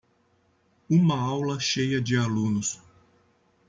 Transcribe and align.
Uma 0.89 1.19
aula 1.21 1.59
cheia 1.59 2.01
de 2.01 2.17
alunos. 2.17 2.81